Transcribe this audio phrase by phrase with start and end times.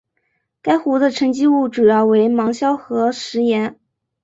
[0.63, 3.79] 该湖的沉积物主要为芒硝和石盐。